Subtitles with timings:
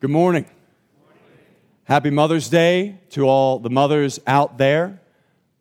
[0.00, 0.46] Good morning.
[1.82, 5.00] Happy Mother's Day to all the mothers out there.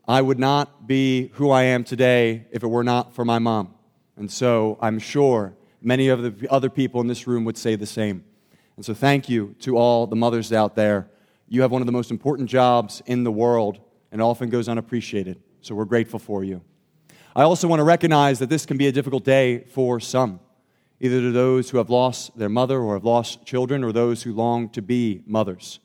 [0.08, 3.74] I would not be who I am today if it were not for my mom.
[4.16, 7.88] And so I'm sure many of the other people in this room would say the
[7.88, 8.24] same.
[8.76, 11.10] And so thank you to all the mothers out there.
[11.50, 13.80] You have one of the most important jobs in the world
[14.12, 15.42] and often goes unappreciated.
[15.62, 16.62] So we're grateful for you.
[17.36, 20.42] I also want to recognize that this can be a difficult day for some,
[21.00, 24.34] either to those who have lost their mother or have lost children or those who
[24.34, 25.80] long to be mothers.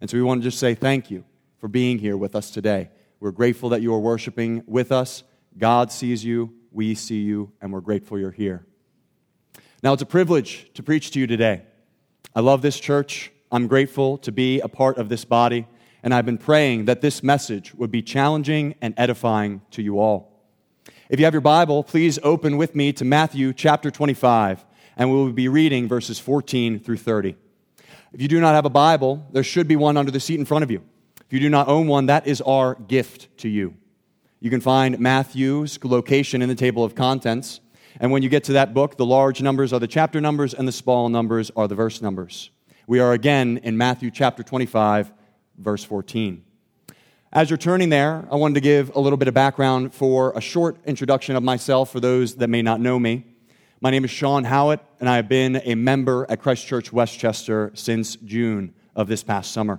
[0.00, 1.24] And so we want to just say thank you
[1.58, 2.90] for being here with us today.
[3.20, 5.22] We're grateful that you are worshiping with us.
[5.58, 8.66] God sees you, we see you, and we're grateful you're here.
[9.82, 11.62] Now, it's a privilege to preach to you today.
[12.34, 13.32] I love this church.
[13.50, 15.66] I'm grateful to be a part of this body,
[16.02, 20.29] and I've been praying that this message would be challenging and edifying to you all.
[21.10, 24.64] If you have your Bible, please open with me to Matthew chapter 25,
[24.96, 27.34] and we will be reading verses 14 through 30.
[28.12, 30.44] If you do not have a Bible, there should be one under the seat in
[30.44, 30.84] front of you.
[31.26, 33.74] If you do not own one, that is our gift to you.
[34.38, 37.58] You can find Matthew's location in the table of contents.
[37.98, 40.68] And when you get to that book, the large numbers are the chapter numbers and
[40.68, 42.50] the small numbers are the verse numbers.
[42.86, 45.12] We are again in Matthew chapter 25,
[45.58, 46.44] verse 14.
[47.32, 50.40] As you're turning there, I wanted to give a little bit of background for a
[50.40, 53.24] short introduction of myself for those that may not know me.
[53.80, 57.20] My name is Sean Howat, and I have been a member at Christ Church West
[57.20, 59.78] Chester since June of this past summer.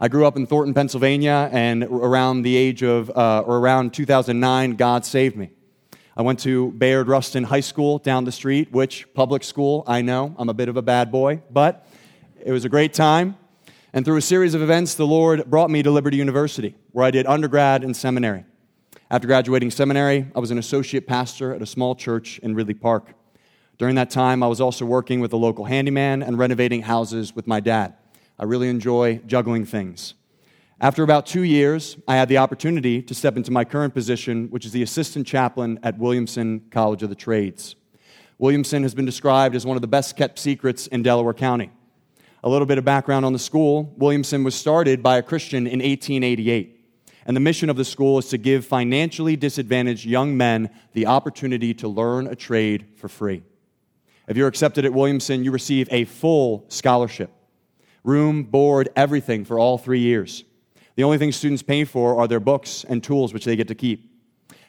[0.00, 4.72] I grew up in Thornton, Pennsylvania, and around the age of, uh, or around 2009,
[4.72, 5.50] God saved me.
[6.16, 10.34] I went to Bayard Rustin High School down the street, which public school, I know,
[10.36, 11.86] I'm a bit of a bad boy, but
[12.44, 13.36] it was a great time.
[13.94, 17.10] And through a series of events, the Lord brought me to Liberty University, where I
[17.10, 18.46] did undergrad and seminary.
[19.10, 23.12] After graduating seminary, I was an associate pastor at a small church in Ridley Park.
[23.76, 27.46] During that time, I was also working with a local handyman and renovating houses with
[27.46, 27.92] my dad.
[28.38, 30.14] I really enjoy juggling things.
[30.80, 34.64] After about two years, I had the opportunity to step into my current position, which
[34.64, 37.76] is the assistant chaplain at Williamson College of the Trades.
[38.38, 41.70] Williamson has been described as one of the best kept secrets in Delaware County.
[42.44, 45.78] A little bit of background on the school Williamson was started by a Christian in
[45.78, 46.80] 1888.
[47.24, 51.72] And the mission of the school is to give financially disadvantaged young men the opportunity
[51.74, 53.44] to learn a trade for free.
[54.26, 57.30] If you're accepted at Williamson, you receive a full scholarship
[58.04, 60.42] room, board, everything for all three years.
[60.96, 63.76] The only thing students pay for are their books and tools, which they get to
[63.76, 64.11] keep.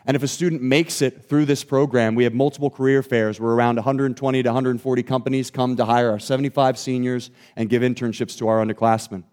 [0.06, 3.52] And if a student makes it through this program, we have multiple career fairs where
[3.52, 8.48] around 120 to 140 companies come to hire our 75 seniors and give internships to
[8.48, 9.24] our underclassmen.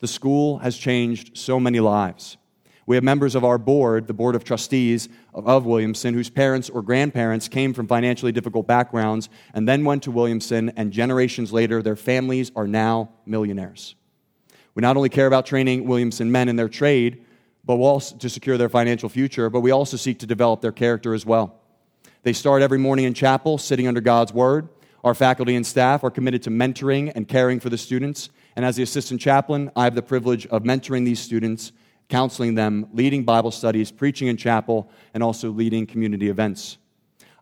[0.00, 2.38] The school has changed so many lives.
[2.86, 6.80] We have members of our board, the Board of Trustees of Williamson, whose parents or
[6.80, 11.96] grandparents came from financially difficult backgrounds and then went to Williamson, and generations later, their
[11.96, 13.94] families are now millionaires.
[14.74, 17.26] We not only care about training Williamson men in their trade,
[17.68, 20.72] but we also to secure their financial future, but we also seek to develop their
[20.72, 21.60] character as well.
[22.22, 24.70] They start every morning in chapel, sitting under God's word.
[25.04, 28.30] Our faculty and staff are committed to mentoring and caring for the students.
[28.56, 31.72] And as the assistant chaplain, I have the privilege of mentoring these students
[32.08, 36.78] counseling them, leading Bible studies, preaching in chapel, and also leading community events.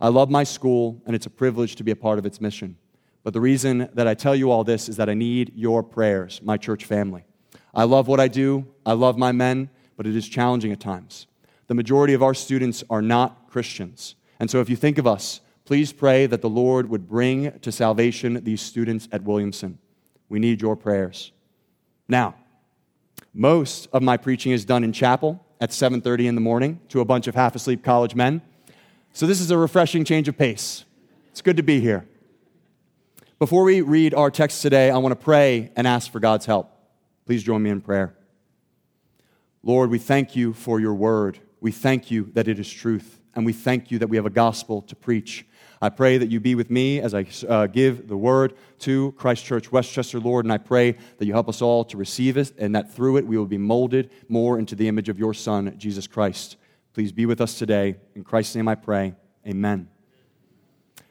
[0.01, 2.79] I love my school, and it's a privilege to be a part of its mission.
[3.23, 6.41] But the reason that I tell you all this is that I need your prayers,
[6.43, 7.25] my church family.
[7.73, 11.27] I love what I do, I love my men, but it is challenging at times.
[11.67, 14.15] The majority of our students are not Christians.
[14.39, 17.73] And so if you think of us, please pray that the Lord would bring to
[17.73, 19.79] salvation these students at Williamson.
[20.29, 21.33] We need your prayers.
[22.09, 22.35] Now,
[23.35, 27.05] most of my preaching is done in chapel at 7:30 in the morning to a
[27.05, 28.43] bunch of half asleep college men.
[29.13, 30.85] So this is a refreshing change of pace.
[31.31, 32.07] It's good to be here.
[33.39, 36.71] Before we read our text today, I want to pray and ask for God's help.
[37.27, 38.16] Please join me in prayer.
[39.67, 41.41] Lord, we thank you for your word.
[41.61, 44.31] We thank you that it is truth, and we thank you that we have a
[44.31, 45.45] gospel to preach.
[45.83, 49.45] I pray that you be with me as I uh, give the word to Christ
[49.45, 52.53] Church West Chester, Lord, and I pray that you help us all to receive it
[52.59, 55.75] and that through it we will be molded more into the image of your Son,
[55.77, 56.59] Jesus Christ.
[56.95, 57.97] Please be with us today.
[58.15, 59.17] In Christ's name I pray.
[59.45, 59.89] Amen.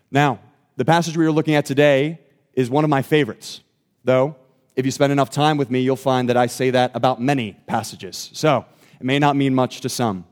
[0.10, 0.40] Now,
[0.78, 2.22] the passage we are looking at today
[2.54, 3.60] is one of my favorites,
[4.06, 4.38] though,
[4.75, 7.54] if you spend enough time with me, you'll find that I say that about many
[7.68, 8.30] passages.
[8.33, 8.66] So,
[9.00, 10.25] it may not mean much to some.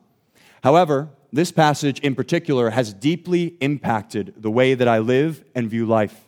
[0.64, 5.86] However, this passage in particular has deeply impacted the way that I live and view
[5.86, 6.28] life.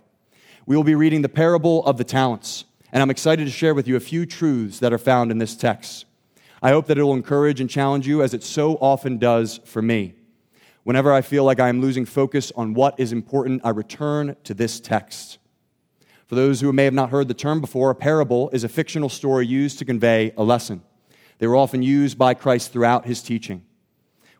[0.65, 3.88] We will be reading the parable of the talents, and I'm excited to share with
[3.88, 6.06] you a few truths that are found in this text.
[6.62, 9.81] I hope that it will encourage and challenge you as it so often does for
[9.81, 10.15] me.
[10.83, 14.53] Whenever I feel like I am losing focus on what is important, I return to
[14.53, 15.38] this text.
[16.27, 19.10] For those who may have not heard the term before, a parable is a fictional
[19.10, 20.81] story used to convey a lesson.
[21.38, 23.63] They were often used by Christ throughout his teaching.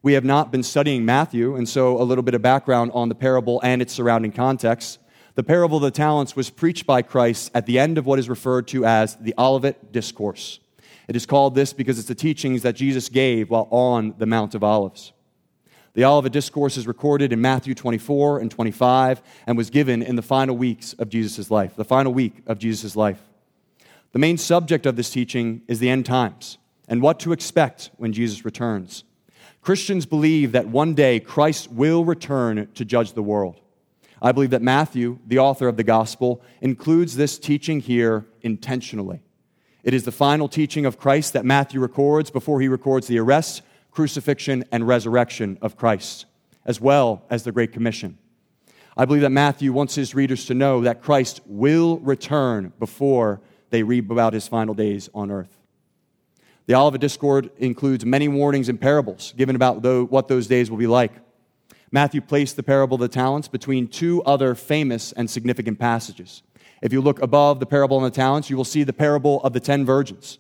[0.02, 3.16] We have not been studying Matthew, and so a little bit of background on the
[3.16, 5.00] parable and its surrounding context.
[5.36, 8.30] The parable of the talents was preached by Christ at the end of what is
[8.30, 10.60] referred to as the Olivet Discourse.
[11.08, 14.56] It is called this because it's the teachings that Jesus gave while on the Mount
[14.56, 15.14] of Olives.
[15.96, 20.22] The Olivet Discourse is recorded in Matthew 24 and 25 and was given in the
[20.22, 23.22] final weeks of Jesus' life, the final week of Jesus' life.
[24.12, 26.58] The main subject of this teaching is the end times
[26.90, 29.06] and what to expect when Jesus returns.
[29.62, 33.62] Christians believe that one day Christ will return to judge the world.
[34.22, 39.22] I believe that Matthew, the author of the gospel, includes this teaching here intentionally.
[39.82, 43.62] It is the final teaching of Christ that Matthew records before he records the arrest,
[43.96, 46.26] crucifixion, and resurrection of Christ,
[46.66, 48.18] as well as the Great Commission.
[48.98, 53.84] I believe that Matthew wants his readers to know that Christ will return before they
[53.84, 55.58] read about his final days on earth.
[56.68, 60.88] The Olivet Discourse includes many warnings and parables given about what those days will be
[60.88, 61.12] like.
[61.92, 66.44] Matthew placed the parable of the talents between two other famous and significant passages.
[66.82, 69.54] If you look above the parable of the talents, you will see the parable of
[69.54, 70.40] the ten virgins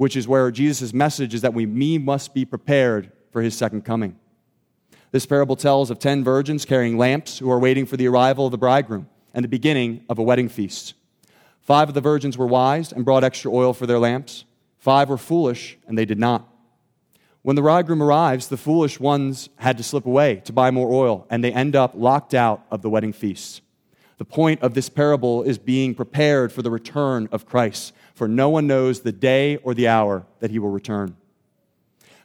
[0.00, 1.66] which is where Jesus' message is that we
[1.98, 4.16] must be prepared for his second coming.
[5.10, 8.50] This parable tells of ten virgins carrying lamps who are waiting for the arrival of
[8.50, 10.94] the bridegroom and the beginning of a wedding feast.
[11.60, 14.46] Five of the virgins were wise and brought extra oil for their lamps.
[14.78, 16.48] Five were foolish, and they did not.
[17.42, 21.26] When the bridegroom arrives, the foolish ones had to slip away to buy more oil,
[21.28, 23.60] and they end up locked out of the wedding feast.
[24.16, 28.50] The point of this parable is being prepared for the return of Christ for no
[28.50, 31.16] one knows the day or the hour that he will return.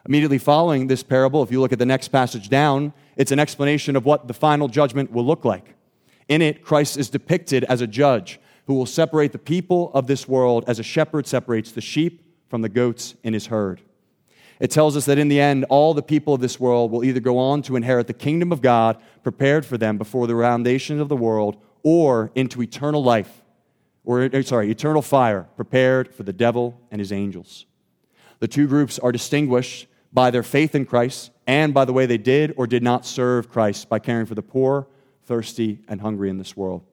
[0.05, 3.95] Immediately following this parable, if you look at the next passage down, it's an explanation
[3.95, 5.73] of what the final judgment will look like.
[6.27, 10.27] In it, Christ is depicted as a judge who will separate the people of this
[10.27, 13.79] world as a shepherd separates the sheep from the goats in his herd.
[14.59, 17.21] It tells us that in the end, all the people of this world will either
[17.21, 21.07] go on to inherit the kingdom of God prepared for them before the foundation of
[21.07, 23.43] the world or into eternal life
[24.05, 27.65] or sorry, eternal fire prepared for the devil and his angels.
[28.39, 32.17] The two groups are distinguished by their faith in Christ and by the way they
[32.17, 34.87] did or did not serve Christ by caring for the poor,
[35.25, 36.83] thirsty, and hungry in this world.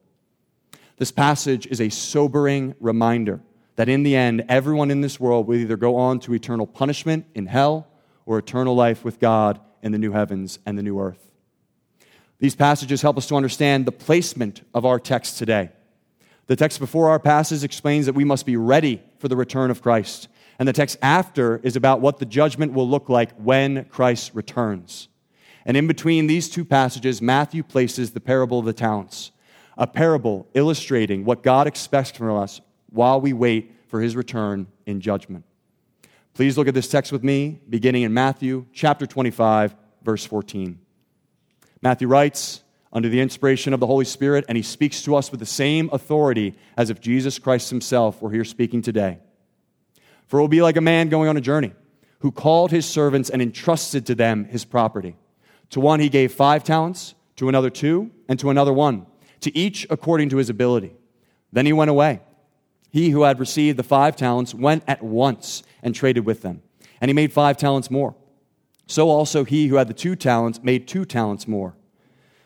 [0.97, 3.41] This passage is a sobering reminder
[3.75, 7.25] that in the end, everyone in this world will either go on to eternal punishment
[7.33, 7.87] in hell
[8.25, 11.31] or eternal life with God in the new heavens and the new earth.
[12.39, 15.69] These passages help us to understand the placement of our text today.
[16.47, 19.81] The text before our passage explains that we must be ready for the return of
[19.81, 20.27] Christ.
[20.59, 25.07] And the text after is about what the judgment will look like when Christ returns.
[25.65, 29.31] And in between these two passages, Matthew places the parable of the talents,
[29.77, 34.99] a parable illustrating what God expects from us while we wait for his return in
[34.99, 35.45] judgment.
[36.33, 40.79] Please look at this text with me, beginning in Matthew chapter 25, verse 14.
[41.81, 42.62] Matthew writes,
[42.93, 45.89] under the inspiration of the Holy Spirit, and he speaks to us with the same
[45.91, 49.17] authority as if Jesus Christ himself were here speaking today.
[50.27, 51.73] For it will be like a man going on a journey
[52.19, 55.15] who called his servants and entrusted to them his property.
[55.71, 59.07] To one he gave five talents, to another two, and to another one,
[59.41, 60.95] to each according to his ability.
[61.51, 62.21] Then he went away.
[62.91, 66.61] He who had received the five talents went at once and traded with them,
[67.01, 68.15] and he made five talents more.
[68.85, 71.75] So also he who had the two talents made two talents more.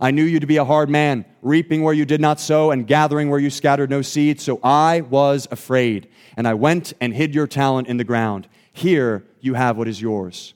[0.00, 2.86] I knew you to be a hard man, reaping where you did not sow and
[2.86, 4.40] gathering where you scattered no seed.
[4.40, 8.48] So I was afraid, and I went and hid your talent in the ground.
[8.72, 10.54] Here you have what is yours.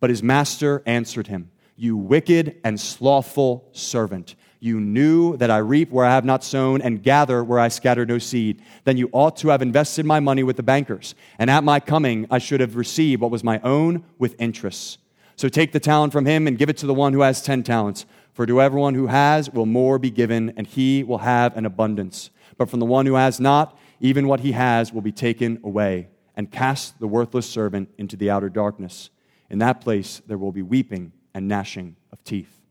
[0.00, 4.34] But his master answered him, You wicked and slothful servant.
[4.60, 8.04] You knew that I reap where I have not sown and gather where I scatter
[8.04, 8.62] no seed.
[8.84, 12.26] Then you ought to have invested my money with the bankers, and at my coming
[12.30, 14.98] I should have received what was my own with interest.
[15.36, 17.62] So take the talent from him and give it to the one who has ten
[17.62, 18.04] talents.
[18.40, 22.30] For to everyone who has will more be given, and he will have an abundance.
[22.56, 26.08] But from the one who has not, even what he has will be taken away.
[26.34, 29.10] And cast the worthless servant into the outer darkness.
[29.50, 32.62] In that place there will be weeping and gnashing of teeth.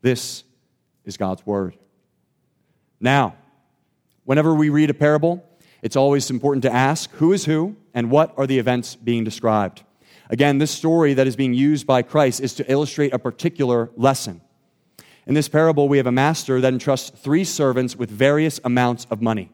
[0.00, 0.42] This
[1.04, 1.76] is God's word.
[2.98, 3.36] Now,
[4.24, 5.48] whenever we read a parable,
[5.82, 9.84] it's always important to ask who is who and what are the events being described.
[10.30, 14.40] Again, this story that is being used by Christ is to illustrate a particular lesson.
[15.26, 19.22] In this parable, we have a master that entrusts three servants with various amounts of
[19.22, 19.52] money.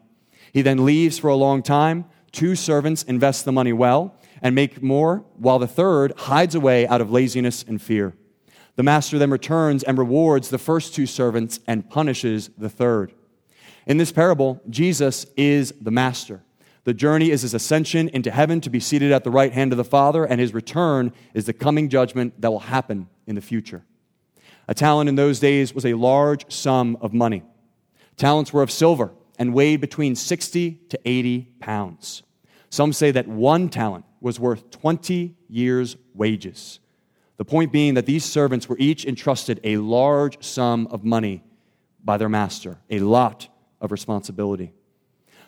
[0.51, 2.05] He then leaves for a long time.
[2.31, 7.01] Two servants invest the money well and make more, while the third hides away out
[7.01, 8.13] of laziness and fear.
[8.77, 13.13] The master then returns and rewards the first two servants and punishes the third.
[13.85, 16.43] In this parable, Jesus is the master.
[16.85, 19.77] The journey is his ascension into heaven to be seated at the right hand of
[19.77, 23.83] the Father, and his return is the coming judgment that will happen in the future.
[24.69, 27.41] A talent in those days was a large sum of money.
[28.17, 32.21] Talents were of silver and weighed between 60 to 80 pounds.
[32.69, 36.79] Some say that one talent was worth 20 years' wages.
[37.37, 41.41] The point being that these servants were each entrusted a large sum of money
[42.05, 43.47] by their master, a lot
[43.81, 44.71] of responsibility.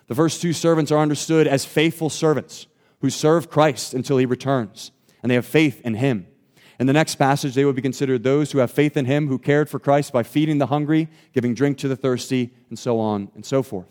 [0.07, 2.65] The first two servants are understood as faithful servants
[3.01, 6.25] who serve Christ until he returns, and they have faith in him.
[6.81, 9.37] In the next passage, they would be considered those who have faith in him, who
[9.37, 13.29] cared for Christ by feeding the hungry, giving drink to the thirsty, and so on
[13.35, 13.85] and so forth.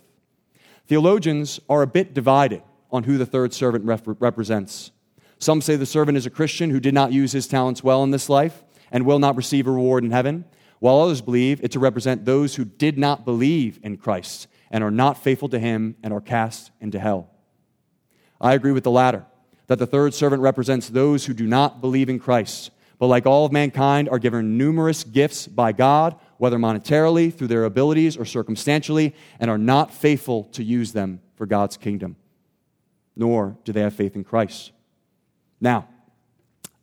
[0.88, 4.90] Theologians are a bit divided on who the third servant rep- represents.
[5.38, 8.10] Some say the servant is a Christian who did not use his talents well in
[8.10, 10.44] this life and will not receive a reward in heaven
[10.80, 14.90] while others believe it to represent those who did not believe in Christ and are
[14.90, 17.30] not faithful to him and are cast into hell.
[18.40, 19.26] I agree with the latter,
[19.68, 23.46] that the third servant represents those who do not believe in Christ, but like all
[23.46, 29.14] of mankind, are given numerous gifts by God, whether monetarily, through their abilities, or circumstantially,
[29.40, 32.16] and are not faithful to use them for God's kingdom.
[33.16, 34.72] Nor do they have faith in Christ.
[35.62, 35.88] Now,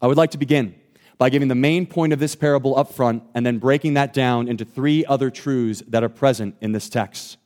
[0.02, 0.74] I would like to begin
[1.20, 4.48] by giving the main point of this parable up front and then breaking that down
[4.48, 7.38] into three other truths that are present in this text.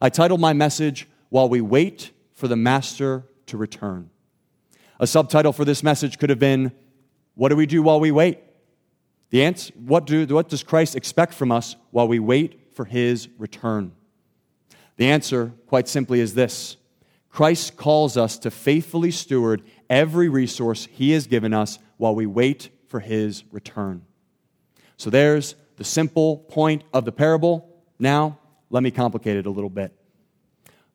[0.00, 4.08] I titled my message, While We Wait for the Master to Return.
[4.98, 6.72] A subtitle for this message could have been,
[7.34, 8.38] What do we do while we wait?
[9.30, 13.28] The answer, what, do, what does Christ expect from us while we wait for his
[13.38, 13.92] return?
[14.96, 16.76] The answer, quite simply, is this
[17.30, 22.70] Christ calls us to faithfully steward every resource he has given us while we wait
[22.88, 24.02] for his return.
[24.96, 27.82] So there's the simple point of the parable.
[27.98, 29.94] Now, let me complicate it a little bit.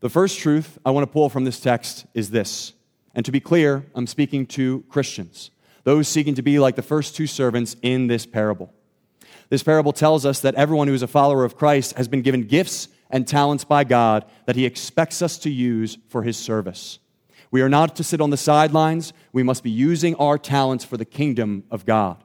[0.01, 2.73] The first truth I want to pull from this text is this.
[3.15, 5.51] And to be clear, I'm speaking to Christians,
[5.85, 8.73] those seeking to be like the first two servants in this parable.
[9.49, 12.41] This parable tells us that everyone who is a follower of Christ has been given
[12.41, 16.99] gifts and talents by God that he expects us to use for his service.
[17.51, 19.13] We are not to sit on the sidelines.
[19.31, 22.21] We must be using our talents for the kingdom of God.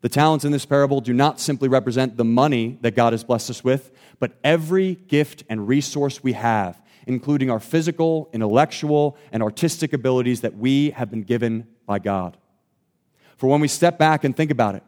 [0.00, 3.50] The talents in this parable do not simply represent the money that God has blessed
[3.50, 9.92] us with, but every gift and resource we have, including our physical, intellectual, and artistic
[9.92, 12.36] abilities that we have been given by God.
[13.36, 14.82] For when we step back and think about it,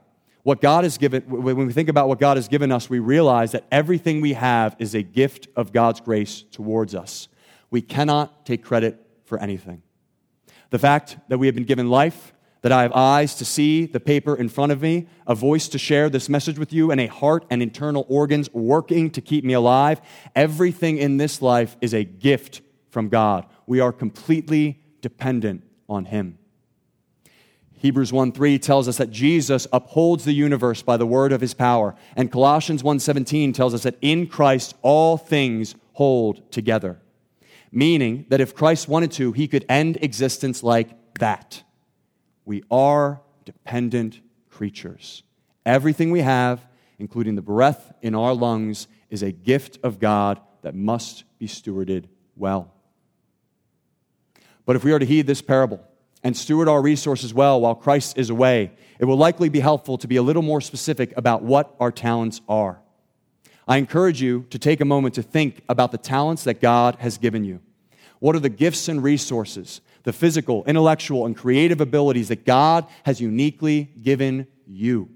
[0.44, 3.52] what God has given, when we think about what God has given us, we realize
[3.52, 7.28] that everything we have is a gift of God's grace towards us.
[7.70, 9.82] We cannot take credit for anything.
[10.68, 14.00] The fact that we have been given life, that I have eyes to see the
[14.00, 17.06] paper in front of me, a voice to share this message with you, and a
[17.06, 20.00] heart and internal organs working to keep me alive,
[20.36, 22.60] everything in this life is a gift
[22.90, 23.46] from God.
[23.66, 26.38] We are completely dependent on Him.
[27.84, 31.54] Hebrews 1 3 tells us that Jesus upholds the universe by the word of his
[31.54, 31.94] power.
[32.16, 37.00] And Colossians 1:17 tells us that in Christ all things hold together
[37.74, 41.64] meaning that if Christ wanted to, he could end existence like that.
[42.44, 45.24] We are dependent creatures.
[45.66, 46.64] Everything we have,
[46.98, 52.04] including the breath in our lungs, is a gift of God that must be stewarded
[52.36, 52.72] well.
[54.64, 55.84] But if we are to heed this parable
[56.24, 60.08] and steward our resources well while Christ is away, it will likely be helpful to
[60.08, 62.80] be a little more specific about what our talents are.
[63.68, 67.18] I encourage you to take a moment to think about the talents that God has
[67.18, 67.60] given you.
[68.18, 73.20] What are the gifts and resources, the physical, intellectual, and creative abilities that God has
[73.20, 75.10] uniquely given you?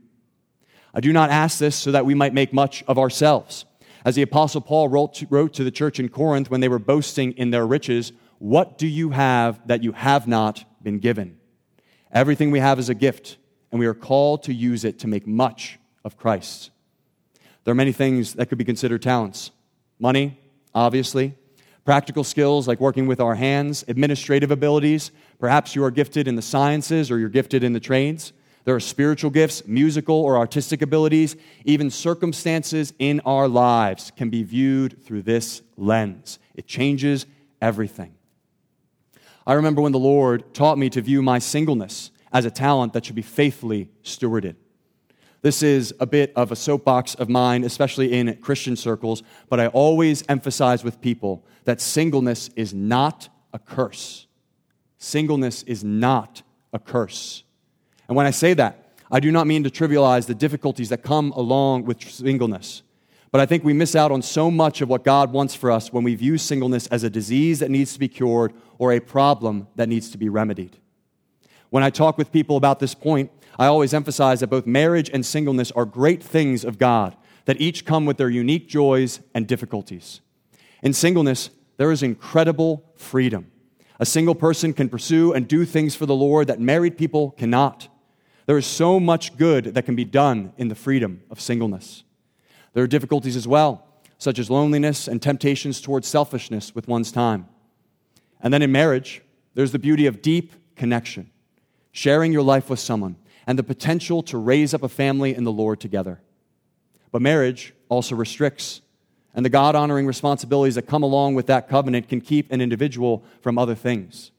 [0.92, 3.64] I do not ask this so that we might make much of ourselves.
[4.04, 6.78] As the Apostle Paul wrote to, wrote to the church in Corinth when they were
[6.78, 11.38] boasting in their riches, What do you have that you have not been given?
[12.12, 13.36] Everything we have is a gift
[13.70, 16.70] and we are called to use it to make much of Christ.
[17.64, 19.50] There are many things that could be considered talents
[19.98, 20.38] money,
[20.74, 21.34] obviously,
[21.84, 25.10] practical skills like working with our hands, administrative abilities.
[25.38, 28.32] Perhaps you are gifted in the sciences or you're gifted in the trades.
[28.64, 31.36] There are spiritual gifts, musical or artistic abilities.
[31.64, 36.38] Even circumstances in our lives can be viewed through this lens.
[36.54, 37.24] It changes
[37.62, 38.17] everything.
[39.48, 43.06] I remember when the Lord taught me to view my singleness as a talent that
[43.06, 44.56] should be faithfully stewarded.
[45.40, 49.68] This is a bit of a soapbox of mine, especially in Christian circles, but I
[49.68, 54.26] always emphasize with people that singleness is not a curse.
[54.98, 56.42] Singleness is not
[56.74, 57.42] a curse.
[58.06, 61.32] And when I say that, I do not mean to trivialize the difficulties that come
[61.32, 62.82] along with singleness.
[63.30, 65.92] But I think we miss out on so much of what God wants for us
[65.92, 69.68] when we view singleness as a disease that needs to be cured or a problem
[69.76, 70.78] that needs to be remedied.
[71.70, 75.26] When I talk with people about this point, I always emphasize that both marriage and
[75.26, 80.20] singleness are great things of God, that each come with their unique joys and difficulties.
[80.82, 83.50] In singleness, there is incredible freedom.
[84.00, 87.88] A single person can pursue and do things for the Lord that married people cannot.
[88.46, 92.04] There is so much good that can be done in the freedom of singleness.
[92.78, 93.84] There are difficulties as well,
[94.18, 97.48] such as loneliness and temptations towards selfishness with one's time.
[98.40, 99.20] And then in marriage,
[99.54, 101.28] there's the beauty of deep connection,
[101.90, 103.16] sharing your life with someone,
[103.48, 106.20] and the potential to raise up a family in the Lord together.
[107.10, 108.80] But marriage also restricts,
[109.34, 113.24] and the God honoring responsibilities that come along with that covenant can keep an individual
[113.40, 114.30] from other things.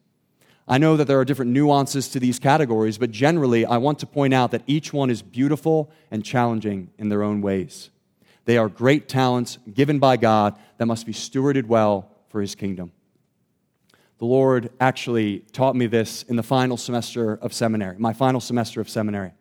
[0.66, 4.06] I know that there are different nuances to these categories, but generally, I want to
[4.06, 7.90] point out that each one is beautiful and challenging in their own ways.
[8.50, 12.92] They are great talents given by God that must be stewarded well for His kingdom.
[14.18, 18.82] The Lord actually taught me this in the final semester of seminary, my final semester
[18.82, 19.34] of seminary.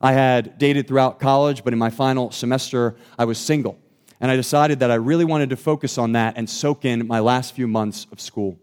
[0.00, 3.78] I had dated throughout college, but in my final semester, I was single.
[4.20, 7.20] And I decided that I really wanted to focus on that and soak in my
[7.20, 8.58] last few months of school.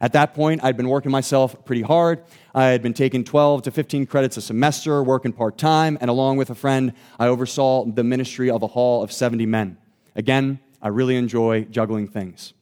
[0.00, 2.22] At that point, I'd been working myself pretty hard.
[2.54, 6.38] I had been taking 12 to 15 credits a semester, working part time, and along
[6.38, 9.76] with a friend, I oversaw the ministry of a hall of 70 men.
[10.16, 12.54] Again, I really enjoy juggling things.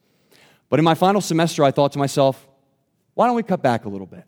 [0.68, 2.46] But in my final semester, I thought to myself,
[3.14, 4.24] why don't we cut back a little bit?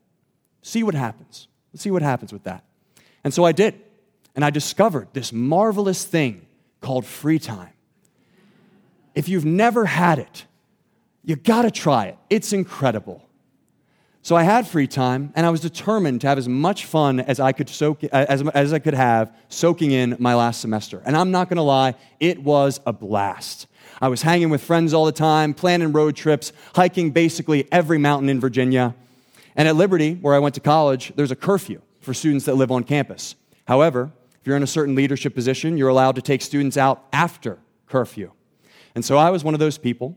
[0.63, 1.49] See what happens.
[1.73, 2.65] Let's see what happens with that.
[3.25, 3.81] And so I did.
[4.37, 6.47] And I discovered this marvelous thing
[6.81, 7.73] called free time.
[9.15, 10.45] If you've never had it,
[11.31, 12.19] you gotta try it.
[12.29, 13.25] It's incredible.
[14.21, 17.39] So I had free time, and I was determined to have as much fun as
[17.39, 21.01] I could soak, uh, as, as I could have soaking in my last semester.
[21.07, 23.69] And I'm not gonna lie, it was a blast.
[24.01, 28.29] I was hanging with friends all the time, planning road trips, hiking basically every mountain
[28.29, 28.97] in Virginia.
[29.55, 32.73] And at Liberty, where I went to college, there's a curfew for students that live
[32.73, 33.37] on campus.
[33.69, 37.59] However, if you're in a certain leadership position, you're allowed to take students out after
[37.87, 38.33] curfew.
[38.97, 40.17] And so I was one of those people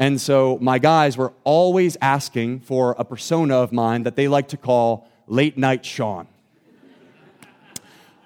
[0.00, 4.48] and so my guys were always asking for a persona of mine that they like
[4.48, 6.26] to call Late Night Sean.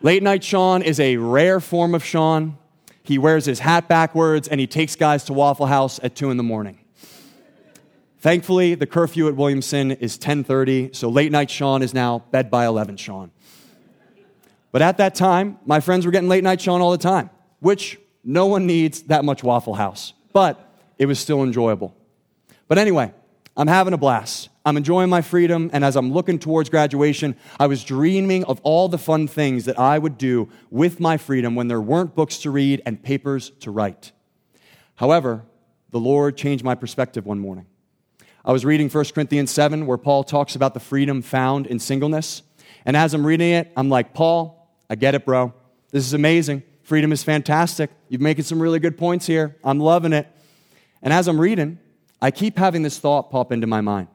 [0.00, 2.56] Late Night Sean is a rare form of Sean.
[3.02, 6.36] He wears his hat backwards and he takes guys to Waffle House at 2 in
[6.36, 6.78] the morning.
[8.20, 12.66] Thankfully, the curfew at Williamson is 10:30, so late night Sean is now bed by
[12.66, 13.32] 11 Sean.
[14.70, 17.98] But at that time, my friends were getting late night Sean all the time, which
[18.22, 20.14] no one needs that much Waffle House.
[20.32, 20.63] But
[20.98, 21.94] it was still enjoyable.
[22.68, 23.12] But anyway,
[23.56, 24.48] I'm having a blast.
[24.64, 28.88] I'm enjoying my freedom, and as I'm looking towards graduation, I was dreaming of all
[28.88, 32.50] the fun things that I would do with my freedom when there weren't books to
[32.50, 34.12] read and papers to write.
[34.96, 35.44] However,
[35.90, 37.66] the Lord changed my perspective one morning.
[38.44, 42.42] I was reading 1 Corinthians 7, where Paul talks about the freedom found in singleness.
[42.84, 45.54] And as I'm reading it, I'm like, Paul, I get it, bro.
[45.90, 46.62] This is amazing.
[46.82, 47.90] Freedom is fantastic.
[48.08, 49.56] You've making some really good points here.
[49.62, 50.26] I'm loving it.
[51.04, 51.78] And as I'm reading,
[52.20, 54.08] I keep having this thought pop into my mind.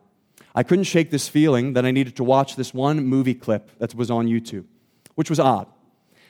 [0.56, 3.94] I couldn't shake this feeling that I needed to watch this one movie clip that
[3.94, 4.66] was on YouTube,
[5.14, 5.68] which was odd.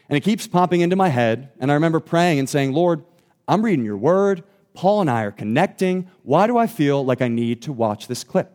[0.10, 3.04] And it keeps popping into my head, and I remember praying and saying, Lord,
[3.48, 4.43] I'm reading your word.
[4.74, 6.10] Paul and I are connecting.
[6.24, 8.52] Why do I feel like I need to watch this clip?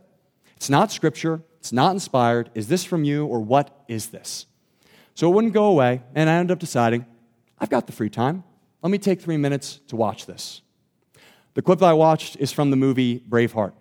[0.57, 2.51] It's not scripture, it's not inspired.
[2.55, 4.45] Is this from you, or what is this?
[5.14, 7.07] So it wouldn't go away, and I ended up deciding,
[7.59, 8.45] I've got the free time.
[8.83, 10.61] Let me take three minutes to watch this.
[11.55, 13.73] The clip that I watched is from the movie Braveheart.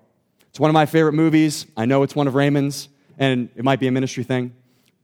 [0.49, 1.65] It's one of my favorite movies.
[1.75, 4.53] I know it's one of Raymond's, and it might be a ministry thing.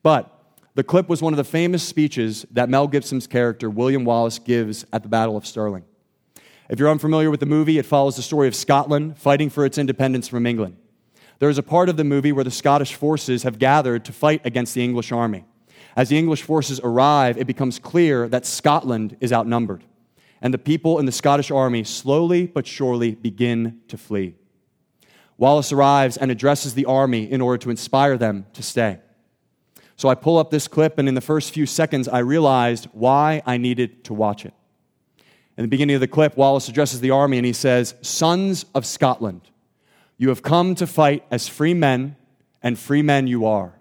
[0.03, 0.31] But
[0.75, 4.85] the clip was one of the famous speeches that Mel Gibson's character, William Wallace, gives
[4.93, 5.83] at the Battle of Stirling.
[6.69, 9.79] If you're unfamiliar with the movie, it follows the story of Scotland fighting for its
[9.79, 10.77] independence from England.
[11.39, 14.45] There is a part of the movie where the Scottish forces have gathered to fight
[14.45, 15.45] against the English army.
[15.95, 19.83] As the English forces arrive, it becomes clear that Scotland is outnumbered,
[20.41, 24.35] and the people in the Scottish army slowly but surely begin to flee.
[25.37, 28.99] Wallace arrives and addresses the army in order to inspire them to stay.
[29.95, 33.41] So I pull up this clip, and in the first few seconds, I realized why
[33.45, 34.53] I needed to watch it.
[35.57, 38.85] In the beginning of the clip, Wallace addresses the army and he says, Sons of
[38.85, 39.41] Scotland,
[40.17, 42.15] you have come to fight as free men,
[42.63, 43.77] and free men you are.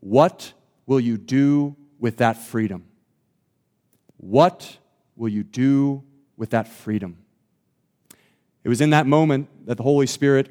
[0.00, 0.54] What
[0.86, 2.84] will you do with that freedom?
[4.16, 4.78] What
[5.22, 6.02] will you do
[6.36, 7.16] with that freedom?
[8.64, 10.50] It was in that moment that the Holy Spirit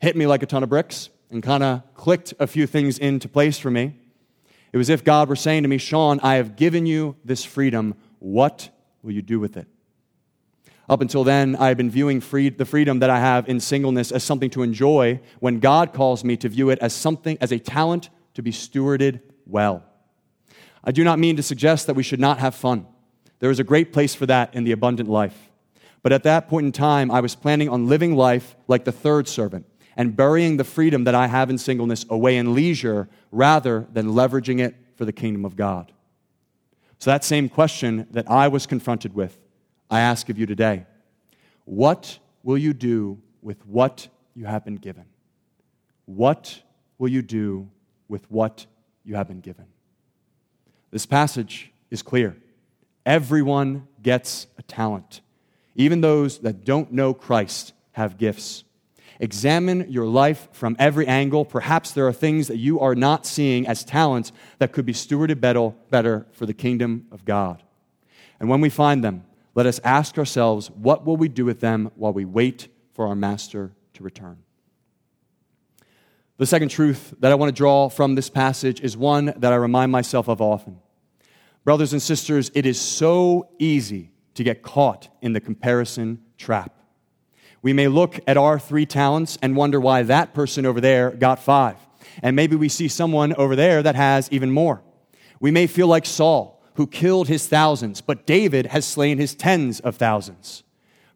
[0.00, 3.28] hit me like a ton of bricks and kind of clicked a few things into
[3.28, 3.94] place for me.
[4.72, 7.94] It was if God were saying to me, Sean, I have given you this freedom.
[8.18, 8.70] What
[9.04, 9.68] will you do with it?
[10.88, 14.10] Up until then, I had been viewing free, the freedom that I have in singleness
[14.10, 17.60] as something to enjoy when God calls me to view it as something, as a
[17.60, 19.84] talent to be stewarded well.
[20.82, 22.84] I do not mean to suggest that we should not have fun.
[23.40, 25.48] There is a great place for that in the abundant life.
[26.02, 29.28] But at that point in time, I was planning on living life like the third
[29.28, 34.08] servant and burying the freedom that I have in singleness away in leisure rather than
[34.08, 35.92] leveraging it for the kingdom of God.
[36.98, 39.38] So, that same question that I was confronted with
[39.90, 40.86] I ask of you today
[41.64, 45.04] what will you do with what you have been given?
[46.06, 46.62] What
[46.98, 47.68] will you do
[48.08, 48.66] with what
[49.04, 49.66] you have been given?
[50.90, 52.36] This passage is clear.
[53.08, 55.22] Everyone gets a talent.
[55.74, 58.64] Even those that don't know Christ have gifts.
[59.18, 61.46] Examine your life from every angle.
[61.46, 65.40] Perhaps there are things that you are not seeing as talents that could be stewarded
[65.40, 67.62] better for the kingdom of God.
[68.38, 71.90] And when we find them, let us ask ourselves, what will we do with them
[71.96, 74.36] while we wait for our master to return?
[76.36, 79.56] The second truth that I want to draw from this passage is one that I
[79.56, 80.80] remind myself of often.
[81.68, 86.72] Brothers and sisters, it is so easy to get caught in the comparison trap.
[87.60, 91.40] We may look at our three talents and wonder why that person over there got
[91.40, 91.76] five.
[92.22, 94.82] And maybe we see someone over there that has even more.
[95.40, 99.78] We may feel like Saul who killed his thousands, but David has slain his tens
[99.80, 100.62] of thousands.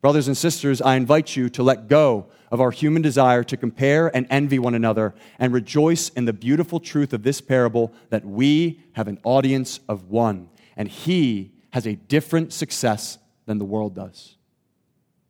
[0.02, 4.14] Brothers and sisters, I invite you to let go of our human desire to compare
[4.14, 8.80] and envy one another and rejoice in the beautiful truth of this parable that we
[8.94, 14.36] have an audience of one, and he has a different success than the world does.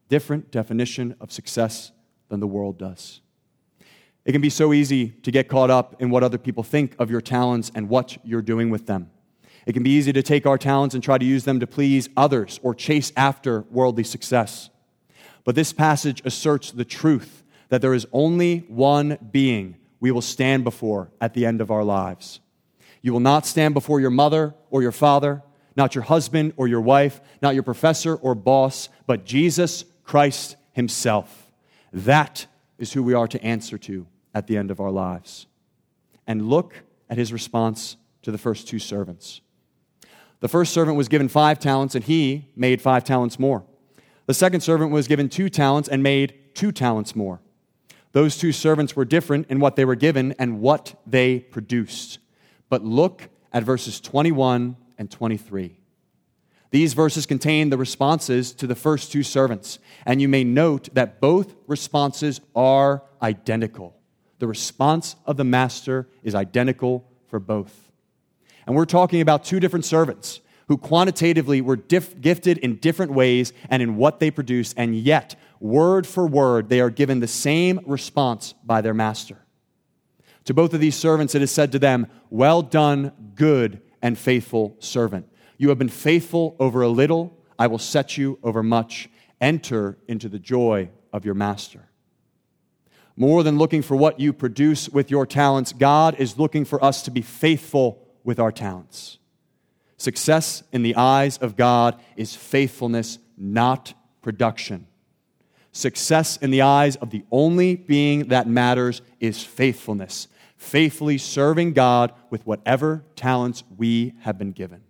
[0.09, 1.93] Different definition of success
[2.31, 3.21] than the world does.
[4.25, 7.11] It can be so easy to get caught up in what other people think of
[7.11, 9.11] your talents and what you're doing with them.
[9.67, 12.09] It can be easy to take our talents and try to use them to please
[12.17, 14.71] others or chase after worldly success.
[15.45, 20.65] But this passage asserts the truth that there is only one being we will stand
[20.65, 22.41] before at the end of our lives.
[23.03, 25.43] You will not stand before your mother or your father,
[25.77, 31.51] not your husband or your wife, not your professor or boss, but Jesus Christ Himself.
[31.93, 32.47] That
[32.79, 35.47] is who we are to answer to at the end of our lives.
[36.27, 36.75] And look
[37.09, 39.41] at His response to the first two servants.
[40.43, 43.63] The first servant was given five talents, and he made five talents more.
[44.27, 47.41] The second servant was given two talents and made two talents more.
[48.11, 52.19] Those two servants were different in what they were given and what they produced.
[52.69, 55.79] But look at verses 21 and 23.
[56.73, 61.21] These verses contain the responses to the first two servants, and you may note that
[61.21, 63.95] both responses are identical.
[64.41, 67.92] The response of the master is identical for both.
[68.67, 73.53] And we're talking about two different servants who quantitatively were dif- gifted in different ways
[73.69, 77.81] and in what they produce, and yet, word for word, they are given the same
[77.87, 79.45] response by their master.
[80.45, 84.77] To both of these servants, it is said to them, Well done, good and faithful
[84.81, 85.29] servant.
[85.59, 89.09] You have been faithful over a little, I will set you over much.
[89.41, 91.89] Enter into the joy of your master.
[93.17, 97.03] More than looking for what you produce with your talents, God is looking for us
[97.03, 99.19] to be faithful with our talents.
[99.97, 104.87] Success in the eyes of God is faithfulness, not production.
[105.73, 112.13] Success in the eyes of the only being that matters is faithfulness, faithfully serving God
[112.31, 114.83] with whatever talents we have been given.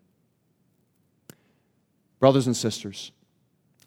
[2.18, 3.12] Brothers and sisters,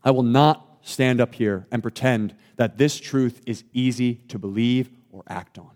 [0.03, 4.89] I will not stand up here and pretend that this truth is easy to believe
[5.11, 5.74] or act on.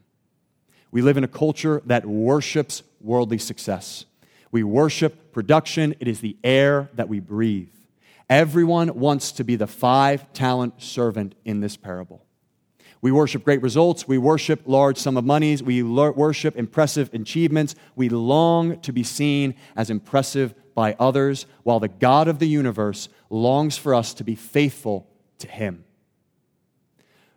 [0.92, 4.06] We live in a culture that worships worldly success.
[4.52, 7.74] We worship production, it is the air that we breathe.
[8.30, 12.26] Everyone wants to be the five talent servant in this parable.
[13.02, 14.08] We worship great results.
[14.08, 15.64] We worship large sum of monies.
[15.64, 17.76] We worship impressive achievements.
[17.96, 23.10] We long to be seen as impressive by others, while the God of the universe
[23.30, 25.08] longs for us to be faithful
[25.40, 25.86] to Him.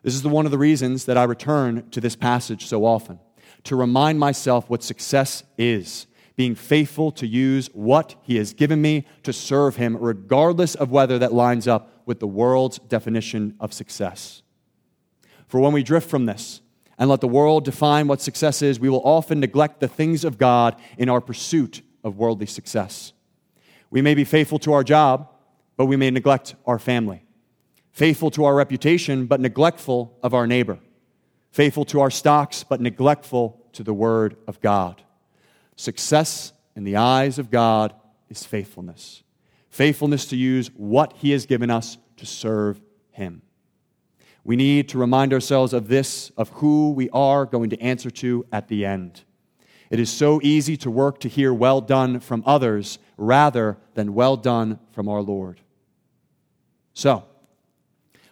[0.02, 3.20] This is the, one of the reasons that I return to this passage so often
[3.64, 9.06] to remind myself what success is, being faithful to use what He has given me
[9.22, 14.42] to serve Him, regardless of whether that lines up with the world's definition of success.
[15.46, 16.62] For when we drift from this
[16.98, 20.38] and let the world define what success is, we will often neglect the things of
[20.38, 23.12] God in our pursuit of worldly success.
[23.90, 25.28] We may be faithful to our job,
[25.76, 27.24] but we may neglect our family.
[27.90, 30.78] Faithful to our reputation, but neglectful of our neighbor.
[31.52, 35.02] Faithful to our stocks, but neglectful to the word of God.
[35.76, 37.94] Success in the eyes of God
[38.30, 39.22] is faithfulness.
[39.68, 43.42] Faithfulness to use what He has given us to serve Him.
[44.44, 48.46] We need to remind ourselves of this, of who we are going to answer to
[48.50, 49.22] at the end.
[49.90, 54.38] It is so easy to work to hear well done from others rather than well
[54.38, 55.60] done from our Lord.
[56.94, 57.24] So,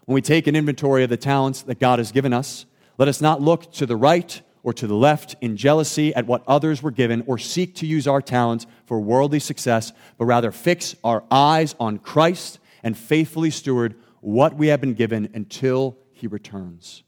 [0.07, 2.65] when we take an inventory of the talents that God has given us,
[3.01, 6.45] let us not look to the right or to the left in jealousy at what
[6.47, 10.95] others were given or seek to use our talents for worldly success, but rather fix
[11.03, 17.03] our eyes on Christ and faithfully steward what we have been given until he returns.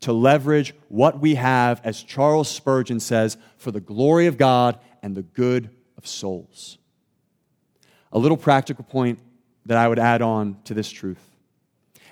[0.00, 5.14] To leverage what we have, as Charles Spurgeon says, for the glory of God and
[5.14, 6.76] the good of souls.
[8.12, 9.20] A little practical point
[9.64, 11.33] that I would add on to this truth.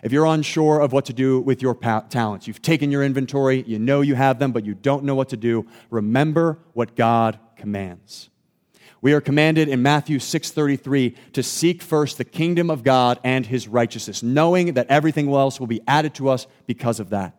[0.02, 3.78] If you're unsure of what to do with your talents, you've taken your inventory, you
[3.78, 8.28] know you have them, but you don't know what to do, remember what God commands.
[9.00, 13.68] We are commanded in Matthew 6:33 to seek first the kingdom of God and his
[13.68, 17.36] righteousness, knowing that everything else will be added to us because of that.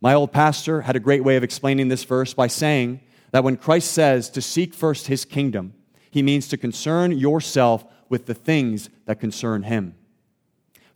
[0.00, 3.56] My old pastor had a great way of explaining this verse by saying that when
[3.56, 5.72] Christ says to seek first his kingdom,
[6.10, 9.94] he means to concern yourself with the things that concern him.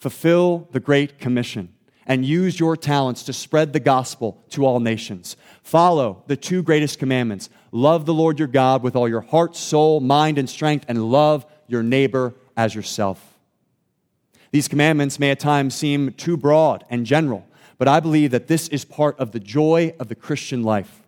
[0.01, 1.75] Fulfill the great commission
[2.07, 5.37] and use your talents to spread the gospel to all nations.
[5.63, 10.01] Follow the two greatest commandments love the Lord your God with all your heart, soul,
[10.01, 13.39] mind, and strength, and love your neighbor as yourself.
[14.51, 17.47] These commandments may at times seem too broad and general,
[17.79, 21.03] but I believe that this is part of the joy of the Christian life.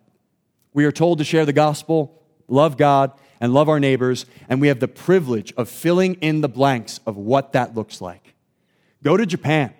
[0.73, 4.69] We are told to share the gospel, love God, and love our neighbors, and we
[4.69, 8.32] have the privilege of filling in the blanks of what that looks like.
[9.03, 9.73] Go to Japan.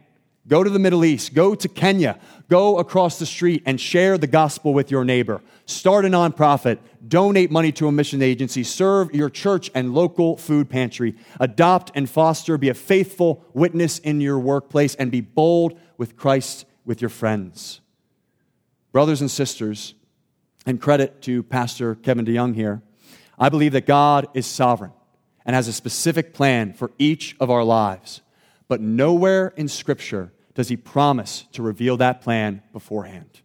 [0.45, 4.27] Go to the Middle East, go to Kenya, go across the street and share the
[4.27, 5.41] gospel with your neighbor.
[5.65, 10.69] Start a nonprofit, donate money to a mission agency, serve your church and local food
[10.69, 16.17] pantry, adopt and foster, be a faithful witness in your workplace, and be bold with
[16.17, 17.79] Christ with your friends.
[18.91, 19.95] Brothers and sisters,
[20.65, 22.81] and credit to Pastor Kevin DeYoung here,
[23.39, 24.91] I believe that God is sovereign
[25.45, 28.21] and has a specific plan for each of our lives.
[28.73, 33.41] But nowhere in Scripture does he promise to reveal that plan beforehand.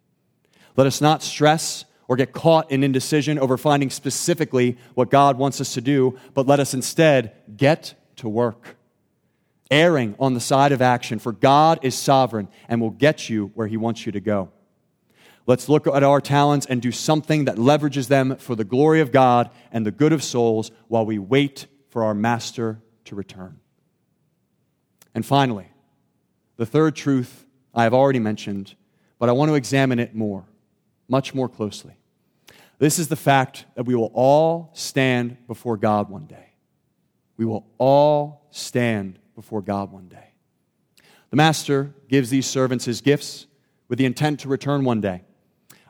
[0.74, 5.60] Let us not stress or get caught in indecision over finding specifically what God wants
[5.60, 8.78] us to do, but let us instead get to work.
[9.70, 13.66] Erring on the side of action, for God is sovereign and will get you where
[13.66, 14.48] he wants you to go.
[15.46, 19.12] Let's look at our talents and do something that leverages them for the glory of
[19.12, 23.60] God and the good of souls while we wait for our Master to return.
[25.14, 25.68] And finally,
[26.56, 28.74] the third truth I have already mentioned,
[29.18, 30.44] but I want to examine it more,
[31.08, 31.94] much more closely.
[32.78, 36.52] This is the fact that we will all stand before God one day.
[37.36, 40.32] We will all stand before God one day.
[41.30, 43.46] The master gives these servants his gifts
[43.88, 45.22] with the intent to return one day.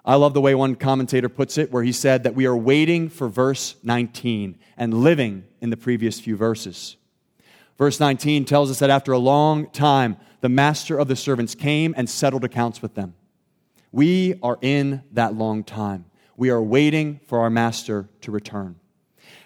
[0.05, 3.09] I love the way one commentator puts it, where he said that we are waiting
[3.11, 6.97] for verse 19 and living in the previous few verses.
[7.79, 11.95] Verse 19 tells us that after a long time, the master of the servants came
[11.97, 13.15] and settled accounts with them.
[13.93, 16.05] We are in that long time.
[16.37, 18.77] We are waiting for our master to return.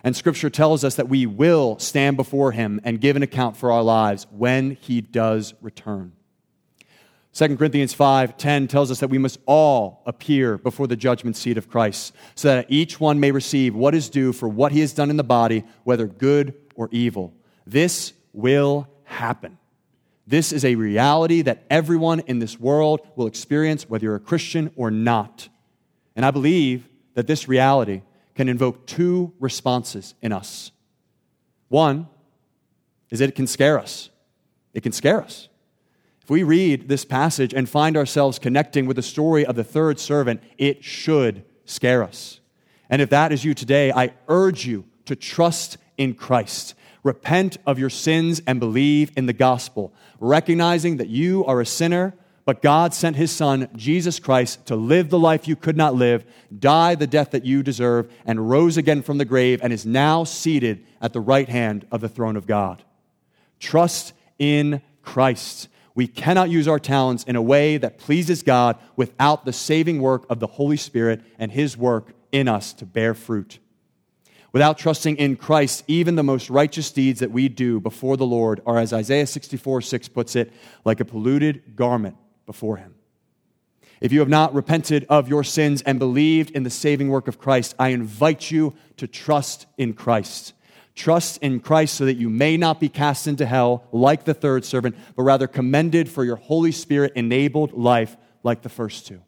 [0.03, 3.71] And scripture tells us that we will stand before him and give an account for
[3.71, 6.13] our lives when he does return.
[7.33, 11.69] 2 Corinthians 5:10 tells us that we must all appear before the judgment seat of
[11.69, 15.09] Christ, so that each one may receive what is due for what he has done
[15.09, 17.33] in the body, whether good or evil.
[17.67, 19.59] This will happen.
[20.27, 24.73] This is a reality that everyone in this world will experience, whether you're a Christian
[24.77, 25.49] or not.
[26.15, 28.03] And I believe that this reality
[28.35, 30.71] can invoke two responses in us.
[31.69, 32.09] One
[33.11, 34.11] is that it can scare us.
[34.73, 35.49] It can scare us.
[36.23, 39.99] If we read this passage and find ourselves connecting with the story of the third
[39.99, 42.41] servant, it should scare us.
[42.89, 46.75] And if that is you today, I urge you to trust in Christ.
[47.03, 52.15] Repent of your sins and believe in the gospel, recognizing that you are a sinner,
[52.45, 56.25] but God sent his son, Jesus Christ, to live the life you could not live,
[56.57, 60.25] die the death that you deserve, and rose again from the grave, and is now
[60.25, 62.83] seated at the right hand of the throne of God.
[63.61, 65.69] Trust in Christ.
[65.95, 70.25] We cannot use our talents in a way that pleases God without the saving work
[70.31, 73.59] of the Holy Spirit and his work in us to bear fruit.
[74.53, 78.61] Without trusting in Christ, even the most righteous deeds that we do before the Lord
[78.67, 80.53] are, as Isaiah 64 6 puts it,
[80.85, 82.95] like a polluted garment before him.
[84.03, 87.39] If you have not repented of your sins and believed in the saving work of
[87.39, 90.55] Christ, I invite you to trust in Christ.
[90.95, 94.65] Trust in Christ so that you may not be cast into hell like the third
[94.65, 99.23] servant, but rather commended for your Holy Spirit enabled life like the first two.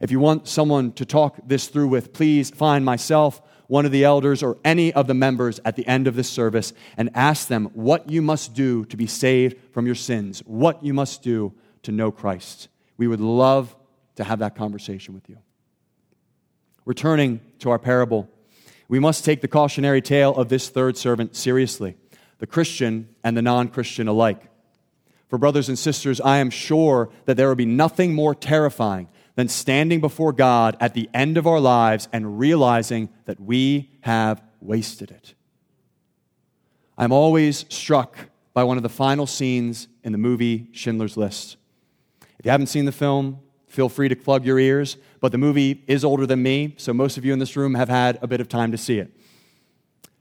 [0.00, 4.04] If you want someone to talk this through with, please find myself, one of the
[4.04, 7.66] elders, or any of the members at the end of this service and ask them
[7.74, 11.52] what you must do to be saved from your sins, what you must do
[11.82, 12.68] to know Christ.
[12.96, 13.74] We would love
[14.16, 15.38] to have that conversation with you.
[16.84, 18.28] Returning to our parable,
[18.88, 21.96] we must take the cautionary tale of this third servant seriously,
[22.38, 24.42] the Christian and the non Christian alike.
[25.28, 29.48] For brothers and sisters, I am sure that there will be nothing more terrifying than
[29.48, 35.10] standing before God at the end of our lives and realizing that we have wasted
[35.10, 35.34] it.
[36.98, 38.16] I'm always struck
[38.54, 41.58] by one of the final scenes in the movie Schindler's List.
[42.38, 45.84] If you haven't seen the film, feel free to plug your ears, but the movie
[45.86, 48.40] is older than me, so most of you in this room have had a bit
[48.40, 49.14] of time to see it.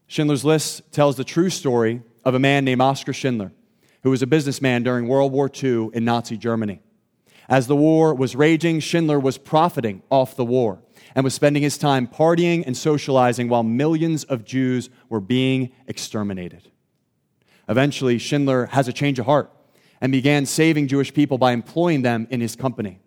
[0.08, 3.54] Schindler's List tells the true story of a man named Oskar Schindler,
[4.04, 6.82] who was a businessman during World War II in Nazi Germany.
[7.47, 10.79] As the war was raging, Schindler was profiting off the war
[11.13, 16.71] and was spending his time partying and socializing while millions of Jews were being exterminated.
[17.69, 19.51] Eventually, Schindler has a change of heart
[20.01, 22.99] and began saving Jewish people by employing them in his company.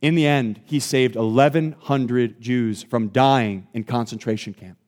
[0.00, 4.78] In the end, he saved 1,100 Jews from dying in concentration camp.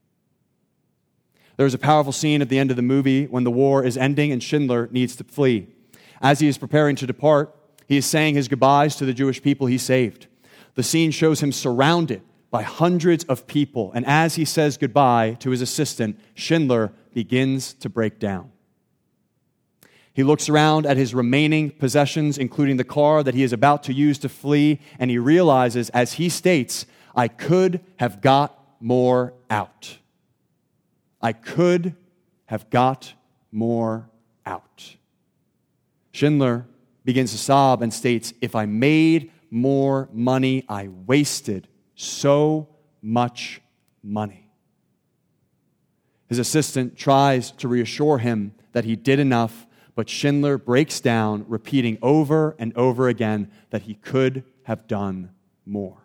[1.56, 4.32] There's a powerful scene at the end of the movie when the war is ending
[4.32, 5.68] and Schindler needs to flee.
[6.20, 7.54] As he is preparing to depart,
[7.86, 10.26] he is saying his goodbyes to the Jewish people he saved.
[10.74, 15.50] The scene shows him surrounded by hundreds of people, and as he says goodbye to
[15.50, 18.50] his assistant, Schindler begins to break down.
[20.12, 23.92] He looks around at his remaining possessions, including the car that he is about to
[23.92, 29.98] use to flee, and he realizes, as he states, I could have got more out.
[31.20, 31.96] I could
[32.46, 33.14] have got
[33.50, 34.08] more
[34.46, 34.94] out.
[36.12, 36.66] Schindler
[37.04, 42.68] begins to sob and states, If I made more money, I wasted so
[43.02, 43.60] much
[44.02, 44.48] money.
[46.28, 51.98] His assistant tries to reassure him that he did enough, but Schindler breaks down, repeating
[52.02, 55.30] over and over again that he could have done
[55.64, 56.04] more.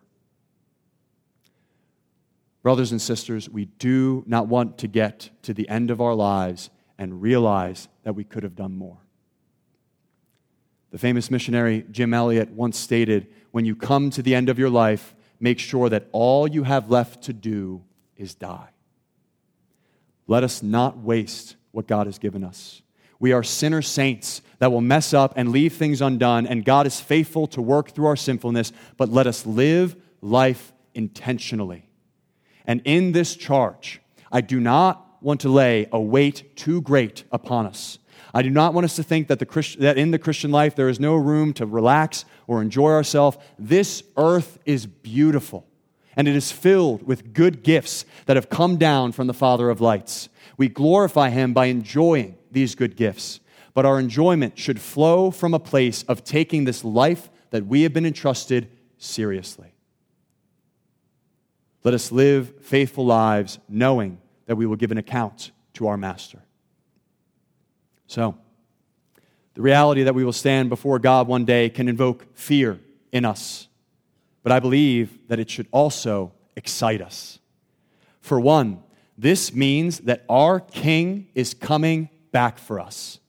[2.62, 6.70] Brothers and sisters, we do not want to get to the end of our lives
[6.98, 8.98] and realize that we could have done more.
[10.92, 14.70] The famous missionary Jim Elliot once stated When you come to the end of your
[14.70, 17.84] life, make sure that all you have left to do
[18.16, 18.70] is die.
[20.28, 22.82] Let us not waste what God has given us.
[23.20, 27.00] We are sinner saints that will mess up and leave things undone, and God is
[27.00, 31.90] faithful to work through our sinfulness, but let us live life intentionally.
[32.66, 37.66] And in this charge, I do not want to lay a weight too great upon
[37.66, 38.00] us.
[38.34, 40.76] I do not want us to think that, the Christ- that in the Christian life
[40.76, 43.38] there is no room to relax or enjoy ourselves.
[43.58, 45.66] This earth is beautiful,
[46.16, 49.82] and it is filled with good gifts that have come down from the Father of
[49.82, 50.30] lights.
[50.58, 53.40] We glorify Him by enjoying these good gifts,
[53.74, 57.94] but our enjoyment should flow from a place of taking this life that we have
[57.94, 59.74] been entrusted seriously.
[61.84, 66.44] Let us live faithful lives knowing that we will give an account to our Master.
[68.10, 68.36] So,
[69.54, 72.80] the reality that we will stand before God one day can invoke fear
[73.12, 73.68] in us,
[74.42, 77.38] but I believe that it should also excite us.
[78.20, 78.82] For one,
[79.16, 83.20] this means that our King is coming back for us.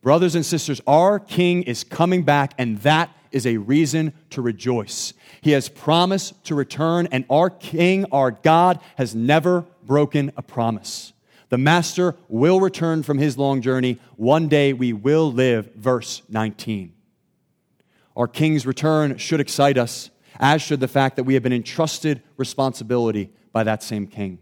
[0.00, 5.12] Brothers and sisters, our King is coming back, and that is a reason to rejoice.
[5.40, 11.12] He has promised to return, and our King, our God, has never broken a promise.
[11.48, 13.98] The master will return from his long journey.
[14.16, 15.74] One day we will live.
[15.74, 16.92] Verse 19.
[18.16, 22.22] Our king's return should excite us, as should the fact that we have been entrusted
[22.36, 24.38] responsibility by that same king.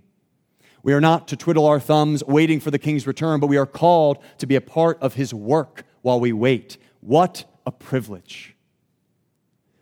[0.83, 3.67] We are not to twiddle our thumbs waiting for the king's return, but we are
[3.67, 6.79] called to be a part of his work while we wait.
[7.01, 8.57] What a privilege.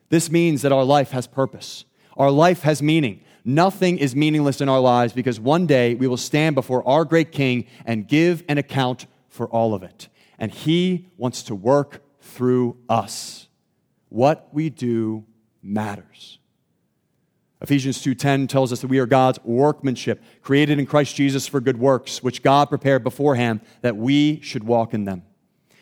[0.09, 1.85] This means that our life has purpose,
[2.17, 3.21] our life has meaning.
[3.45, 7.31] Nothing is meaningless in our lives because one day we will stand before our great
[7.31, 10.09] King and give an account for all of it.
[10.39, 13.49] And He wants to work through us.
[14.09, 15.25] What we do
[15.63, 16.39] matters.
[17.61, 21.79] Ephesians 2:10 tells us that we are God's workmanship, created in Christ Jesus for good
[21.79, 25.23] works, which God prepared beforehand that we should walk in them.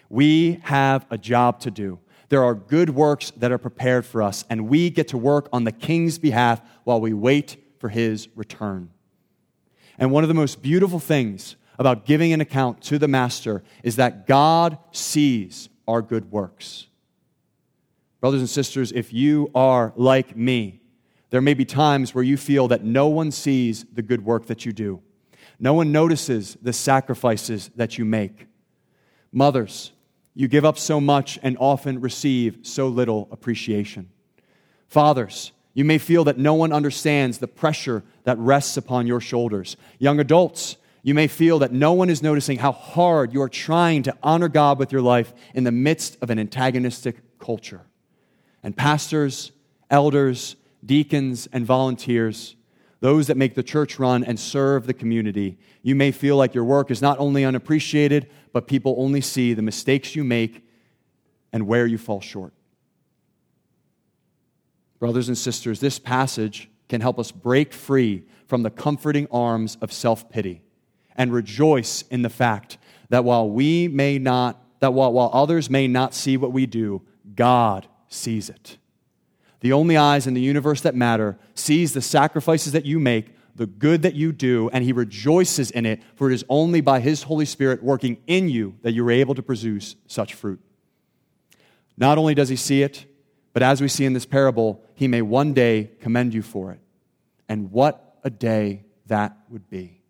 [0.08, 1.98] We have a job to do.
[2.32, 5.64] There are good works that are prepared for us, and we get to work on
[5.64, 8.88] the king's behalf while we wait for his return.
[9.98, 13.96] And one of the most beautiful things about giving an account to the master is
[13.96, 16.86] that God sees our good works.
[18.22, 20.80] Brothers and sisters, if you are like me,
[21.28, 24.64] there may be times where you feel that no one sees the good work that
[24.64, 25.02] you do.
[25.60, 28.46] No one notices the sacrifices that you make.
[29.32, 29.92] Mothers,
[30.34, 34.08] you give up so much and often receive so little appreciation.
[34.88, 39.76] Fathers, you may feel that no one understands the pressure that rests upon your shoulders.
[39.98, 44.02] Young adults, you may feel that no one is noticing how hard you are trying
[44.04, 47.82] to honor God with your life in the midst of an antagonistic culture.
[48.62, 49.52] And pastors,
[49.90, 52.54] elders, deacons, and volunteers,
[53.02, 56.62] those that make the church run and serve the community, you may feel like your
[56.62, 60.64] work is not only unappreciated, but people only see the mistakes you make
[61.52, 62.52] and where you fall short.
[65.00, 69.92] Brothers and sisters, this passage can help us break free from the comforting arms of
[69.92, 70.62] self pity
[71.16, 72.78] and rejoice in the fact
[73.08, 77.02] that while we may not, that while, while others may not see what we do,
[77.34, 78.76] God sees it.
[79.62, 83.66] The only eyes in the universe that matter sees the sacrifices that you make the
[83.66, 87.22] good that you do, and he rejoices in it, for it is only by his
[87.22, 90.60] Holy Spirit working in you that you are able to produce such fruit.
[91.96, 93.04] Not only does he see it,
[93.52, 96.80] but as we see in this parable, he may one day commend you for it.
[97.48, 100.00] And what a day that would be.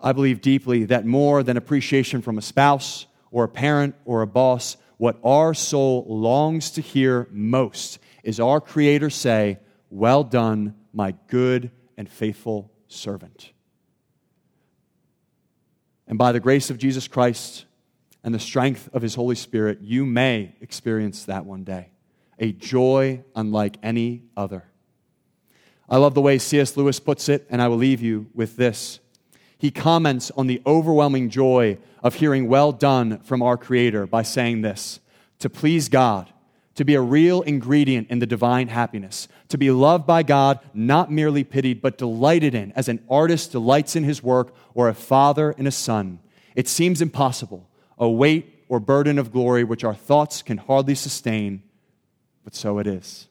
[0.00, 4.26] I believe deeply that more than appreciation from a spouse or a parent or a
[4.26, 9.58] boss, what our soul longs to hear most is our Creator say,
[9.88, 13.52] Well done, my good and faithful servant.
[16.06, 17.64] And by the grace of Jesus Christ
[18.22, 21.88] and the strength of his Holy Spirit, you may experience that one day.
[22.38, 24.64] A joy unlike any other.
[25.88, 26.76] I love the way C.S.
[26.76, 29.00] Lewis puts it, and I will leave you with this.
[29.56, 34.60] He comments on the overwhelming joy of hearing well done from our Creator by saying
[34.60, 35.00] this
[35.38, 36.30] To please God
[36.78, 41.10] to be a real ingredient in the divine happiness, to be loved by God, not
[41.10, 45.50] merely pitied, but delighted in, as an artist delights in his work or a father
[45.50, 46.20] in a son.
[46.54, 47.68] It seems impossible,
[47.98, 51.64] a weight or burden of glory which our thoughts can hardly sustain,
[52.44, 53.26] but so it is.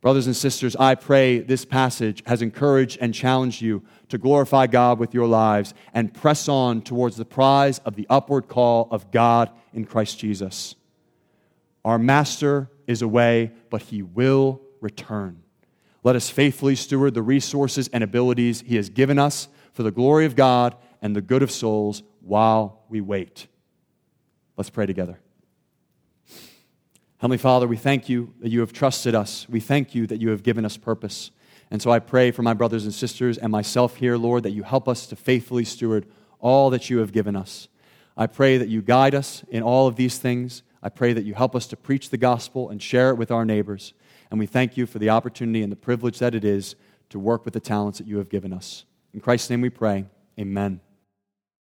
[0.00, 5.00] Brothers and sisters, I pray this passage has encouraged and challenged you to glorify God
[5.00, 9.50] with your lives and press on towards the prize of the upward call of God
[9.74, 10.76] in Christ Jesus.
[11.86, 15.44] Our master is away, but he will return.
[16.02, 20.26] Let us faithfully steward the resources and abilities he has given us for the glory
[20.26, 23.46] of God and the good of souls while we wait.
[24.56, 25.20] Let's pray together.
[27.18, 29.48] Heavenly Father, we thank you that you have trusted us.
[29.48, 31.30] We thank you that you have given us purpose.
[31.70, 34.64] And so I pray for my brothers and sisters and myself here, Lord, that you
[34.64, 36.06] help us to faithfully steward
[36.40, 37.68] all that you have given us.
[38.16, 40.64] I pray that you guide us in all of these things.
[40.86, 43.44] I pray that you help us to preach the gospel and share it with our
[43.44, 43.92] neighbors.
[44.30, 46.76] And we thank you for the opportunity and the privilege that it is
[47.08, 48.84] to work with the talents that you have given us.
[49.12, 50.04] In Christ's name we pray.
[50.38, 50.80] Amen.